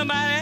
somebody 0.00 0.39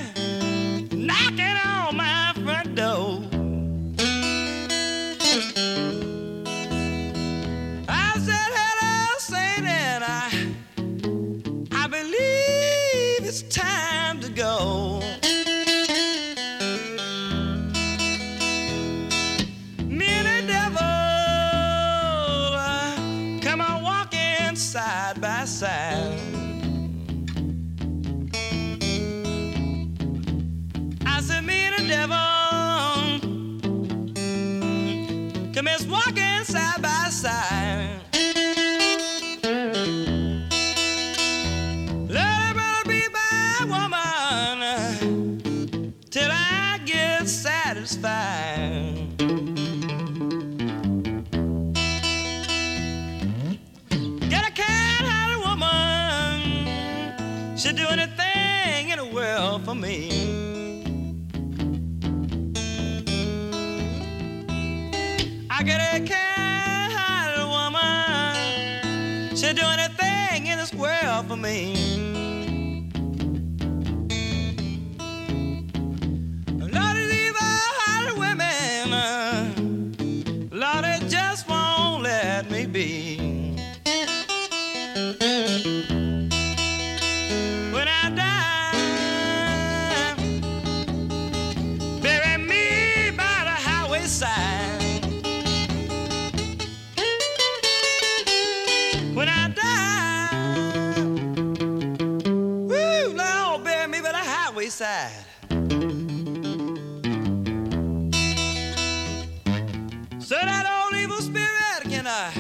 can 111.88 112.06
I 112.06 112.31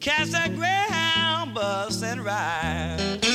catch 0.00 0.28
that 0.28 0.54
greyhound 0.54 1.54
bus 1.54 2.02
and 2.02 2.24
ride? 2.24 3.29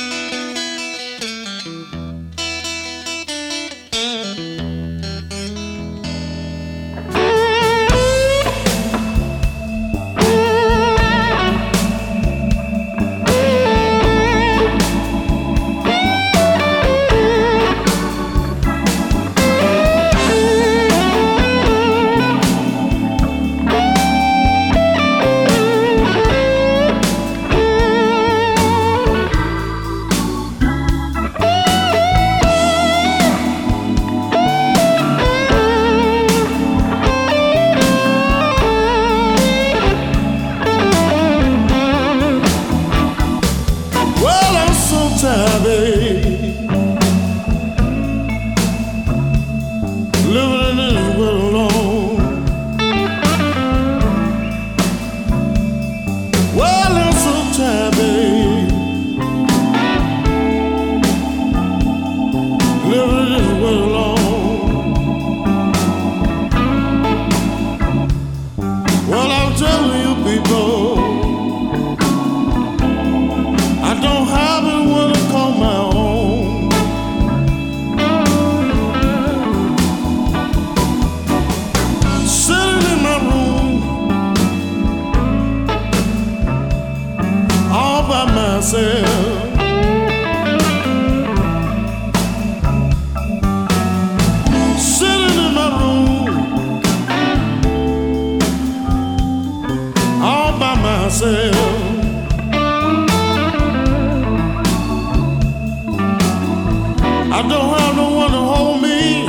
I 107.28 107.42
don't 107.42 107.78
have 107.78 107.96
no 107.96 108.10
one 108.14 108.30
to 108.30 108.38
hold 108.38 108.82
me. 108.82 109.26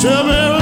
Tell 0.00 0.24
me. 0.26 0.55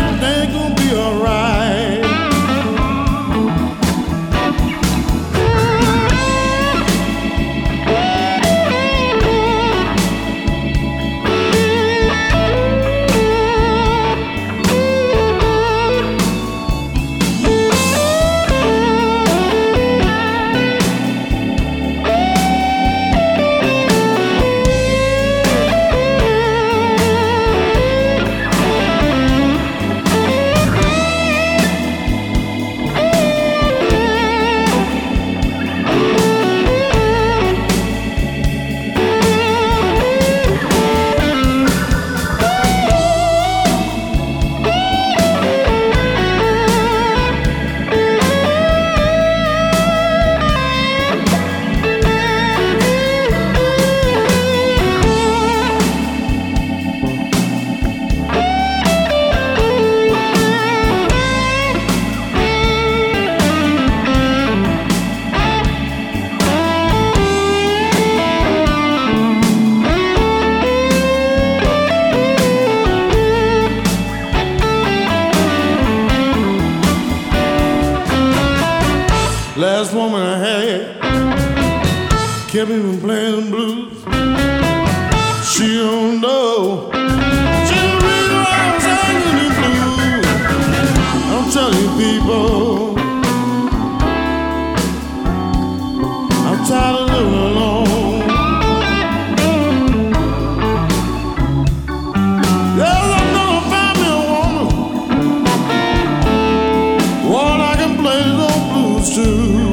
to 109.14 109.63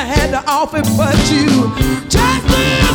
I 0.00 0.04
had 0.04 0.30
to 0.30 0.42
offer 0.50 0.80
but 0.96 1.14
you. 1.30 1.68
Just 2.08 2.89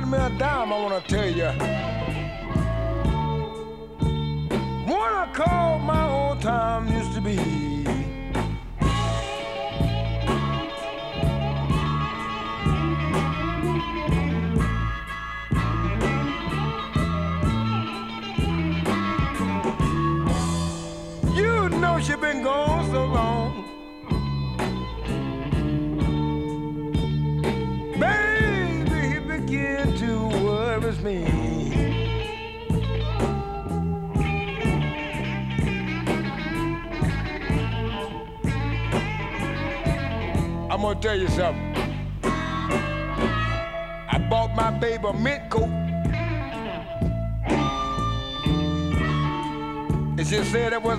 blood 0.00 0.10
me 0.10 0.18
a 0.18 0.38
dime, 0.38 0.72
I 0.72 0.78
wanna 0.82 1.00
tell 1.06 1.28
you. 1.28 1.50
When 4.90 5.00
I 5.22 5.30
called 5.32 5.82
my 5.82 6.08
old 6.08 6.40
time, 6.40 6.88
used 6.88 7.13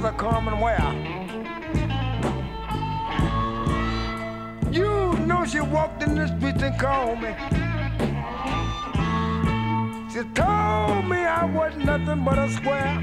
a 0.06 0.12
common 0.12 0.60
wear. 0.60 0.80
You 4.72 5.14
know 5.26 5.46
she 5.46 5.62
walked 5.62 6.04
in 6.04 6.14
the 6.14 6.28
streets 6.28 6.62
and 6.62 6.78
called 6.80 7.22
me. 7.22 7.34
She 10.14 10.22
told 10.36 11.10
me 11.10 11.18
I 11.18 11.44
was 11.52 11.76
nothing 11.78 12.24
but 12.24 12.38
a 12.38 12.50
square. 12.50 13.02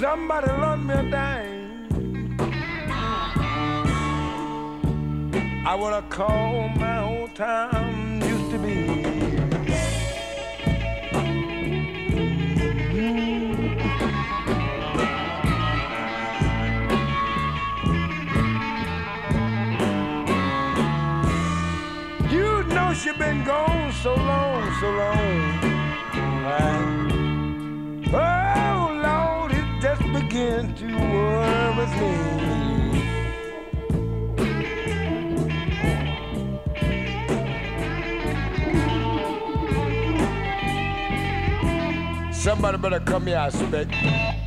Somebody 0.00 0.50
loaned 0.62 0.86
me 0.86 0.94
a 0.94 1.10
dime. 1.10 1.58
I 5.66 5.74
wanna 5.74 6.02
call 6.08 6.68
my 6.70 7.00
old 7.02 7.34
time 7.34 7.87
Somebody 42.48 42.78
better 42.78 43.00
come 43.00 43.26
here, 43.26 43.36
I 43.36 43.48
expect. 43.48 44.37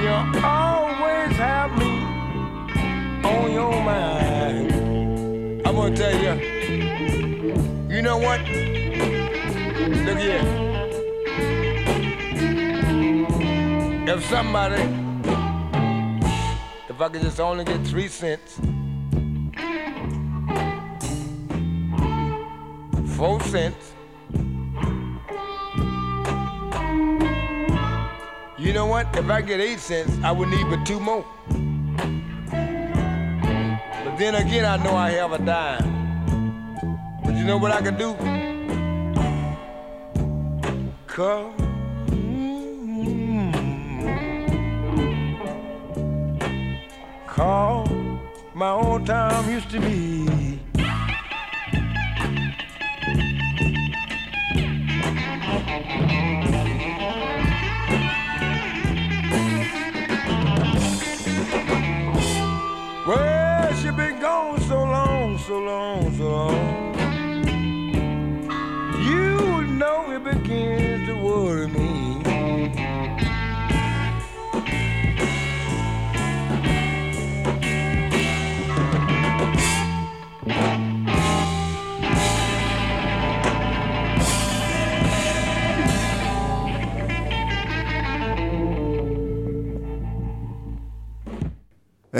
You'll 0.00 0.44
always 0.44 1.36
have 1.36 1.76
me 1.78 1.92
on 3.22 3.52
your 3.52 3.82
mind. 3.82 4.72
I'm 5.66 5.74
gonna 5.74 5.94
tell 5.94 6.16
you, 6.24 6.34
you 7.94 8.00
know 8.00 8.16
what? 8.16 8.40
Look 10.06 10.18
here. 10.18 10.42
If 14.08 14.24
somebody, 14.24 14.82
if 16.88 16.98
I 16.98 17.08
could 17.10 17.20
just 17.20 17.38
only 17.38 17.64
get 17.64 17.86
three 17.86 18.08
cents, 18.08 18.58
four 23.18 23.38
cents, 23.42 23.92
You 28.70 28.74
know 28.74 28.86
what? 28.86 29.08
If 29.16 29.28
I 29.28 29.40
get 29.42 29.58
eight 29.58 29.80
cents, 29.80 30.16
I 30.22 30.30
would 30.30 30.48
need 30.48 30.70
but 30.70 30.86
two 30.86 31.00
more. 31.00 31.24
But 34.04 34.16
then 34.16 34.36
again, 34.36 34.64
I 34.64 34.76
know 34.76 34.94
I 34.94 35.10
have 35.10 35.32
a 35.32 35.38
dime. 35.38 35.90
But 37.24 37.34
you 37.34 37.42
know 37.42 37.58
what 37.58 37.72
I 37.72 37.82
could 37.82 37.98
do? 37.98 38.14
Come. 41.08 41.56
Call 47.26 47.88
my 48.54 48.70
old 48.70 49.04
time 49.04 49.50
used 49.50 49.70
to 49.70 49.80
be. 49.80 50.60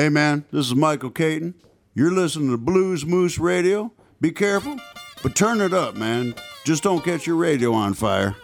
Hey 0.00 0.08
man, 0.08 0.46
this 0.50 0.64
is 0.64 0.74
Michael 0.74 1.10
Katon. 1.10 1.52
You're 1.94 2.10
listening 2.10 2.52
to 2.52 2.56
Blues 2.56 3.04
Moose 3.04 3.38
Radio. 3.38 3.92
Be 4.18 4.30
careful, 4.32 4.78
but 5.22 5.34
turn 5.34 5.60
it 5.60 5.74
up, 5.74 5.94
man. 5.94 6.34
Just 6.64 6.82
don't 6.82 7.04
catch 7.04 7.26
your 7.26 7.36
radio 7.36 7.74
on 7.74 7.92
fire. 7.92 8.34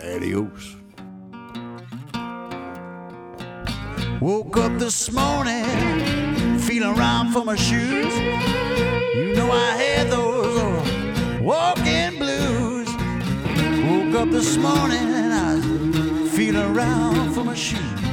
Adios. 0.00 0.76
Woke 4.20 4.56
up 4.56 4.78
this 4.78 5.10
morning, 5.10 6.60
feeling 6.60 6.96
around 6.96 7.32
for 7.32 7.44
my 7.44 7.56
shoes. 7.56 8.16
You 9.16 9.34
know 9.34 9.50
I 9.50 9.72
had 9.72 10.12
those 10.12 10.56
uh, 10.56 11.40
walking 11.42 12.20
blues. 12.20 12.86
Woke 13.84 14.14
up 14.22 14.30
this 14.30 14.56
morning 14.56 15.12
and 15.12 15.34
I 15.34 15.54
was 15.56 16.30
feeling 16.36 16.62
around 16.76 17.34
for 17.34 17.42
my 17.42 17.54
shoes. 17.54 18.03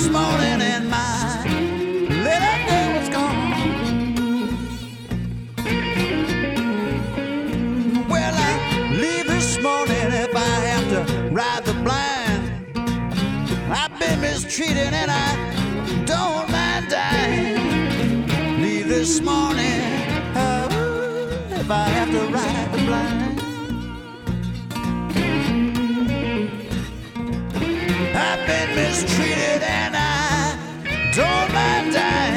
This 0.00 0.08
morning 0.08 0.62
and 0.62 0.88
my 0.88 1.44
little 2.24 2.58
girl 2.68 2.90
was 2.98 3.08
gone. 3.10 3.50
Well, 8.08 8.34
I 8.34 8.92
leave 8.94 9.26
this 9.26 9.60
morning 9.62 10.06
if 10.24 10.34
I 10.34 10.38
have 10.72 10.88
to 10.88 11.28
ride 11.30 11.64
the 11.66 11.74
blind. 11.84 12.42
I've 13.70 13.98
been 14.00 14.22
mistreated 14.22 14.94
and 14.94 15.10
I 15.10 15.36
don't 16.06 16.50
mind 16.50 16.88
dying. 16.88 18.62
Leave 18.62 18.88
this 18.88 19.20
morning 19.20 19.82
oh, 20.34 20.68
if 21.50 21.70
I 21.70 21.88
have 21.88 22.10
to 22.10 22.20
ride 22.32 22.72
the 22.72 22.78
blind. 22.86 23.19
Been 28.50 28.74
mistreated 28.74 29.62
and 29.62 29.94
I 29.96 30.58
don't 31.14 31.52
mind 31.54 31.92
dying. 31.92 32.29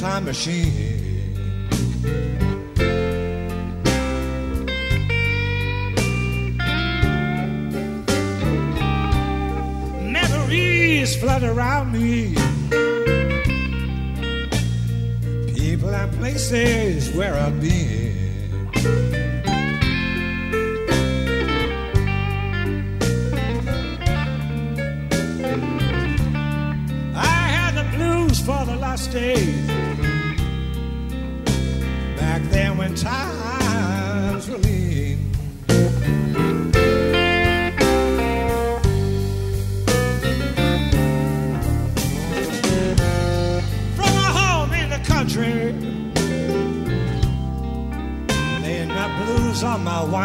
Time 0.00 0.24
machine. 0.24 0.89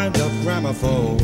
Wind 0.05 0.21
up 0.21 0.31
gramophone. 0.43 1.19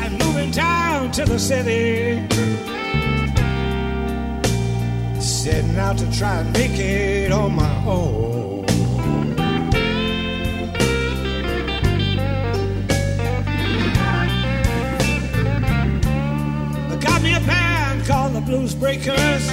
and 0.00 0.18
moving 0.18 0.50
down 0.50 1.10
to 1.12 1.24
the 1.26 1.38
city. 1.38 2.26
Setting 5.20 5.76
out 5.76 5.98
to 5.98 6.10
try 6.18 6.40
and 6.40 6.52
make 6.54 6.78
it 6.78 7.30
on 7.30 7.54
my 7.54 7.84
own. 7.84 8.39
Called 18.10 18.32
the 18.32 18.40
Blues 18.40 18.74
Breakers. 18.74 19.46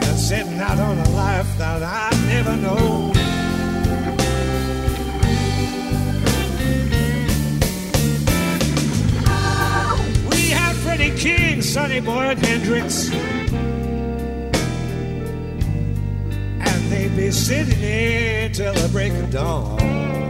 That's 0.00 0.28
setting 0.28 0.58
out 0.58 0.80
on 0.80 0.98
a 0.98 1.10
life 1.10 1.46
that 1.58 1.80
I 1.84 2.10
never 2.26 2.56
know. 2.56 3.12
We 10.28 10.50
had 10.50 10.74
Freddie 10.82 11.16
King, 11.16 11.62
Sonny 11.62 12.00
Boy, 12.00 12.30
and 12.34 12.44
Hendrix. 12.44 13.12
And 16.66 16.90
they'd 16.90 17.14
be 17.14 17.30
sitting 17.30 17.80
there 17.80 18.48
till 18.48 18.74
the 18.74 18.88
break 18.88 19.12
of 19.12 19.30
dawn. 19.30 20.23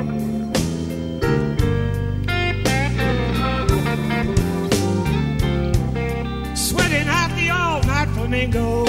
Flamingo. 8.24 8.86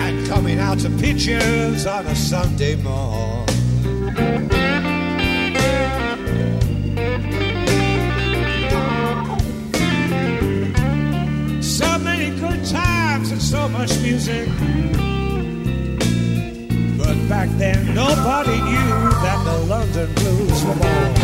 And 0.00 0.26
coming 0.26 0.58
out 0.58 0.78
to 0.80 0.90
pictures 0.90 1.86
on 1.86 2.06
a 2.06 2.16
Sunday 2.16 2.74
morn. 2.76 3.46
So 11.62 11.98
many 11.98 12.30
good 12.40 12.64
times 12.66 13.30
and 13.30 13.40
so 13.40 13.68
much 13.68 13.96
music. 14.00 14.48
But 16.98 17.16
back 17.28 17.48
then, 17.58 17.94
nobody 17.94 18.56
knew 18.56 19.10
that 19.22 19.42
the 19.44 19.58
London 19.66 20.12
blues 20.14 20.64
were 20.64 20.74
born. 20.74 21.17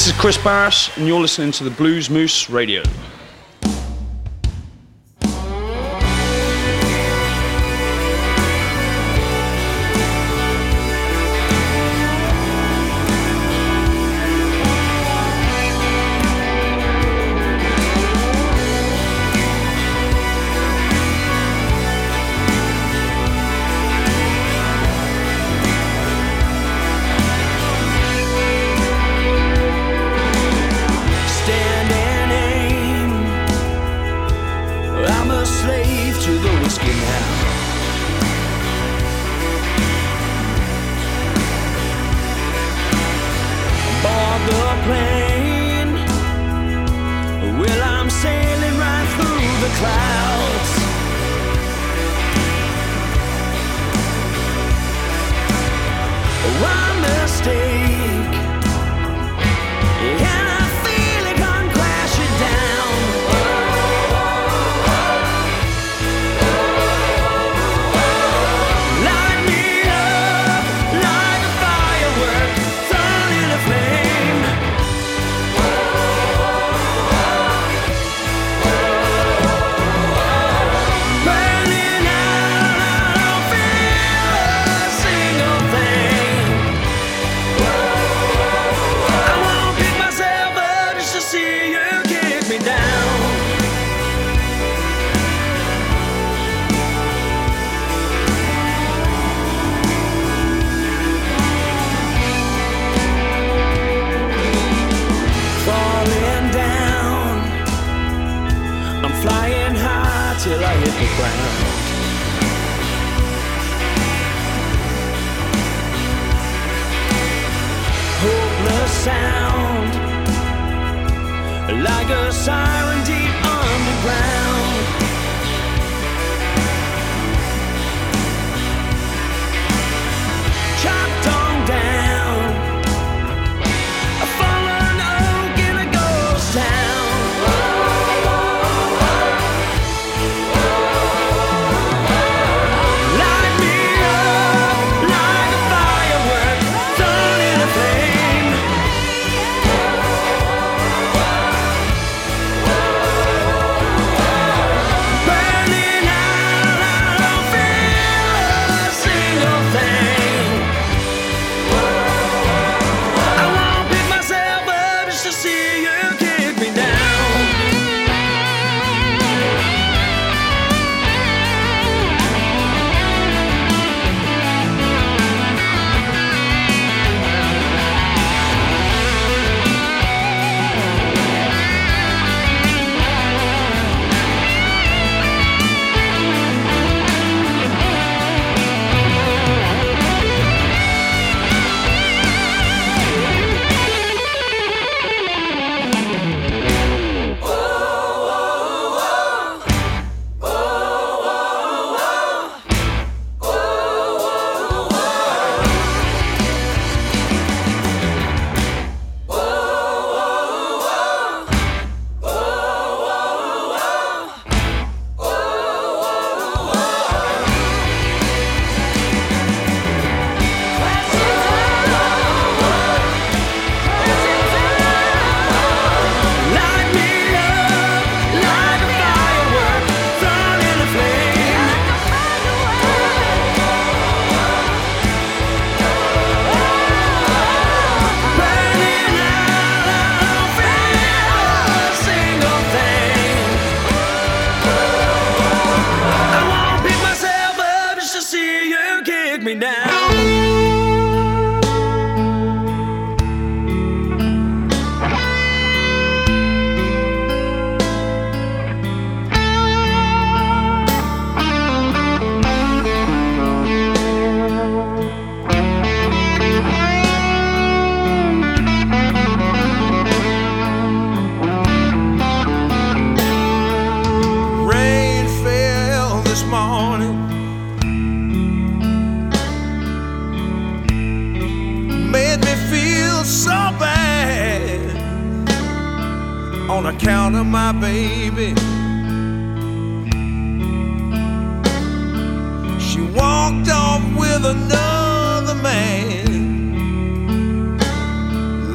This 0.00 0.14
is 0.14 0.18
Kris 0.18 0.38
Barras, 0.38 0.96
and 0.96 1.06
you're 1.06 1.20
listening 1.20 1.52
to 1.52 1.64
the 1.64 1.70
Blues 1.70 2.08
Moose 2.08 2.48
Radio. 2.48 2.82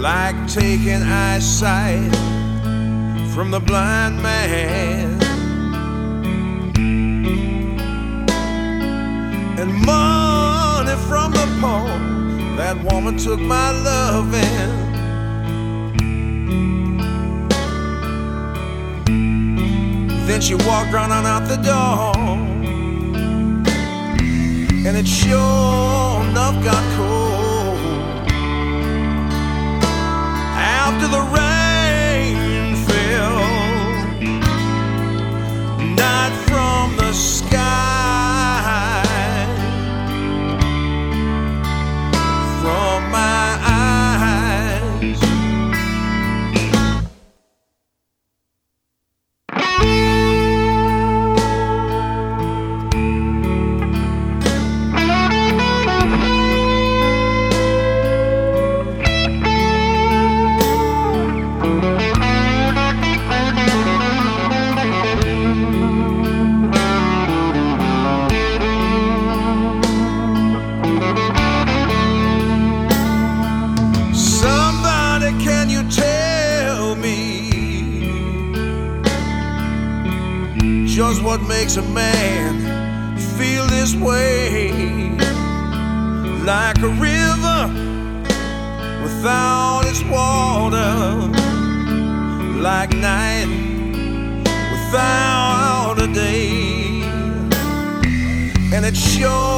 Like 0.06 0.38
taking 0.48 1.02
eyesight 1.02 2.16
from 3.34 3.50
the 3.50 3.60
blind 3.60 4.22
man. 4.22 5.20
and 9.60 9.72
money 9.84 10.96
from 11.08 11.32
the 11.32 11.48
poor. 11.60 11.90
That 12.56 12.78
woman 12.88 13.18
took 13.18 13.40
my 13.40 13.72
loving. 13.72 14.74
Then 20.28 20.40
she 20.40 20.54
walked 20.54 20.92
running 20.94 21.26
out 21.34 21.48
the 21.48 21.60
door, 21.72 22.16
and 24.86 24.96
it 25.02 25.08
sure 25.08 26.22
enough 26.30 26.64
got 26.64 26.84
cold. 26.96 27.25
After 31.06 31.20
the 31.20 31.45
makes 81.66 81.78
a 81.78 81.82
man 81.82 83.18
feel 83.18 83.66
this 83.66 83.96
way? 83.96 85.10
Like 86.46 86.78
a 86.84 86.90
river 86.90 87.62
without 89.02 89.82
its 89.86 90.04
water, 90.04 90.94
like 92.62 92.92
night 92.94 93.48
without 94.74 95.96
a 96.00 96.08
day. 96.14 97.02
And 98.72 98.86
it 98.86 98.96
sure 98.96 99.55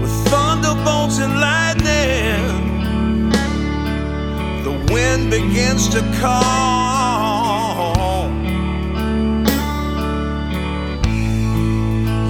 With 0.02 0.16
thunderbolts 0.30 1.20
and 1.20 1.40
lightning, 1.40 2.42
the 4.64 4.72
wind 4.92 5.30
begins 5.30 5.88
to 5.90 6.02
call. 6.20 6.34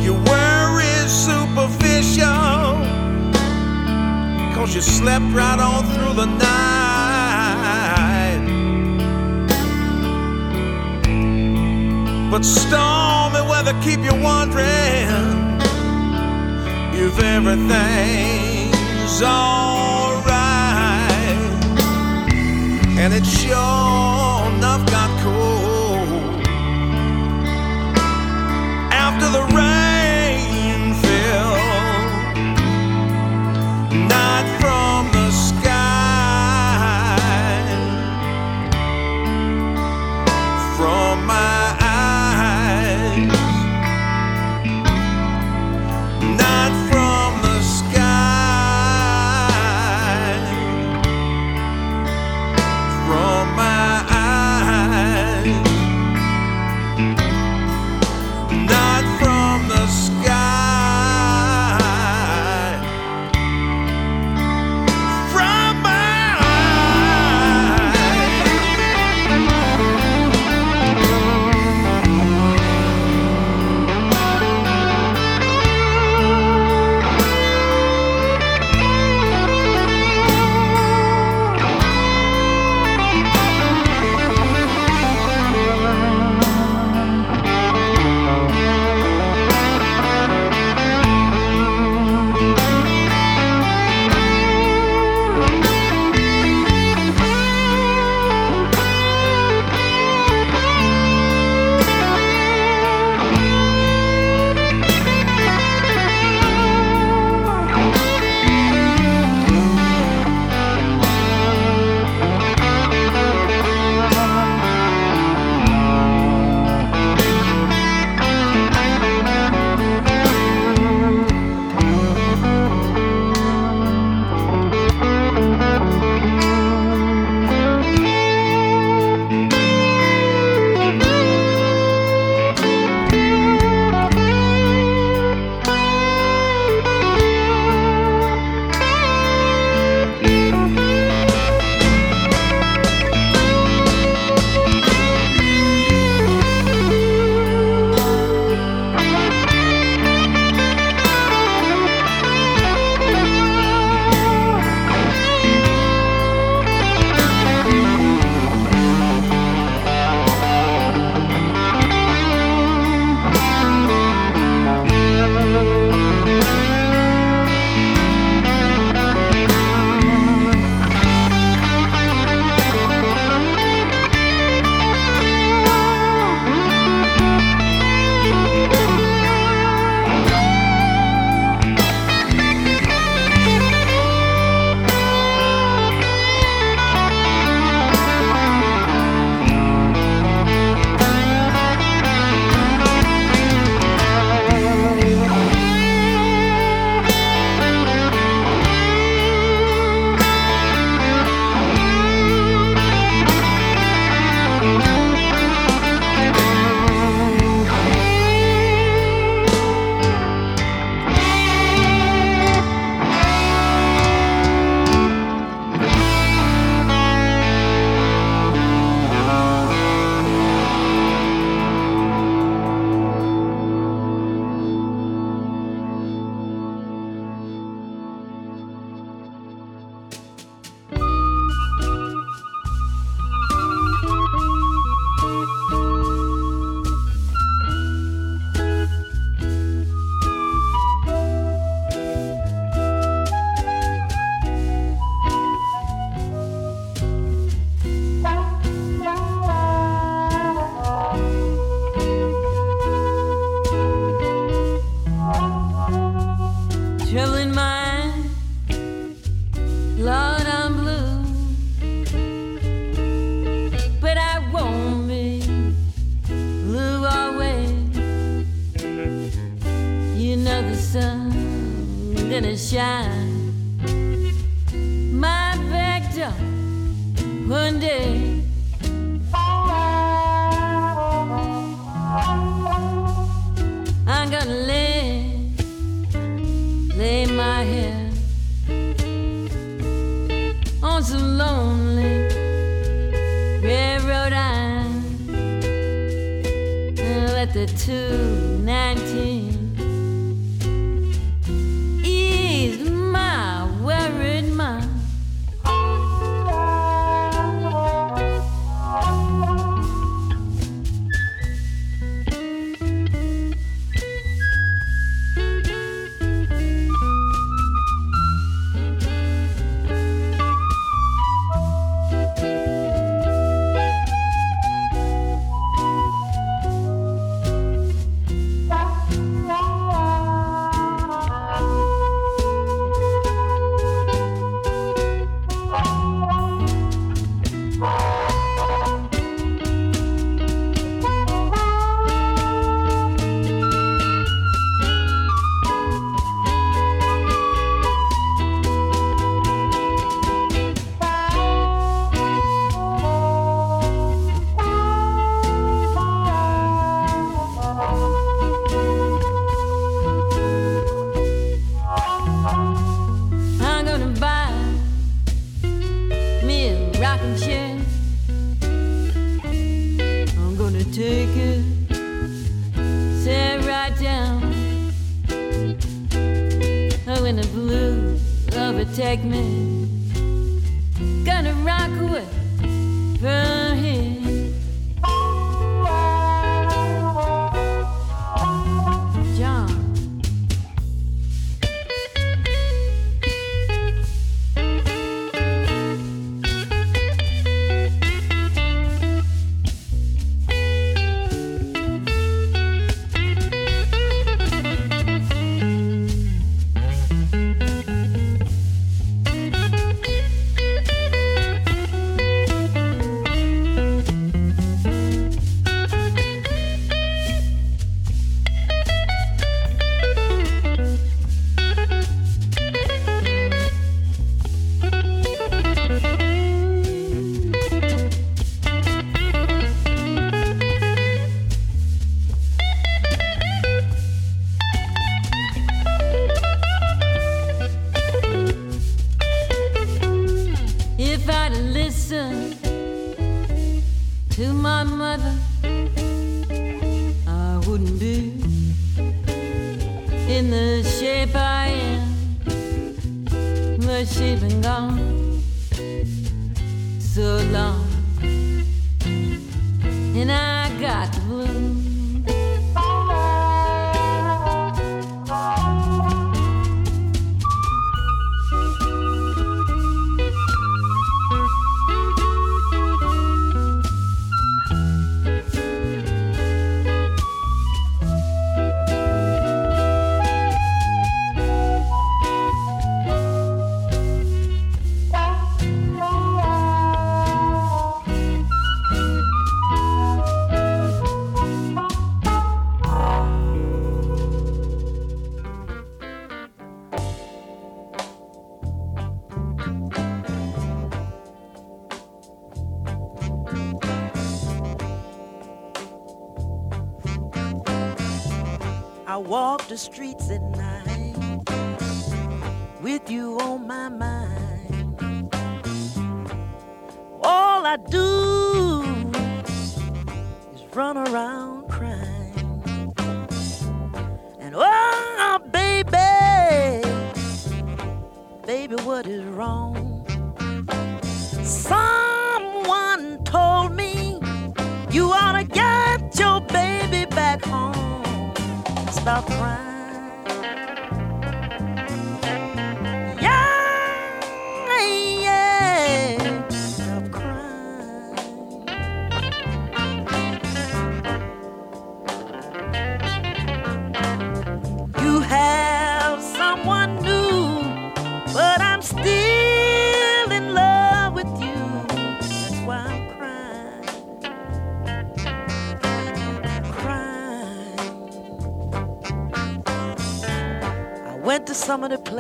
Your 0.04 0.20
worries 0.26 1.12
superficial. 1.28 2.76
Cause 4.54 4.76
you 4.76 4.82
slept 4.82 5.34
right 5.34 5.60
on 5.60 5.86
through 5.86 6.16
the 6.16 6.26
night. 6.26 6.67
But 12.30 12.44
stormy 12.44 13.42
weather 13.50 13.74
keep 13.82 14.02
you 14.02 14.14
wondering 14.22 15.08
if 16.94 17.18
everything's 17.24 19.22
alright. 19.22 20.28
And 23.00 23.14
it 23.14 23.26
sure 23.26 23.87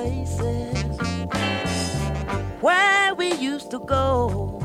places 0.08 0.98
where 2.62 3.14
we 3.16 3.34
used 3.34 3.70
to 3.72 3.80
go. 3.80 4.62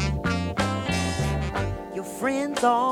Your 1.94 2.04
friends 2.04 2.62
all 2.62 2.91